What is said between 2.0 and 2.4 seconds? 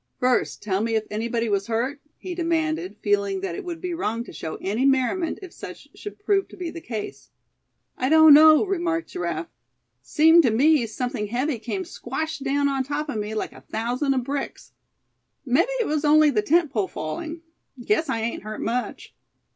he